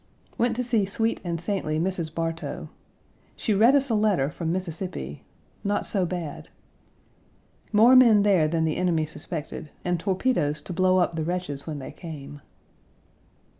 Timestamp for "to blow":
10.63-10.97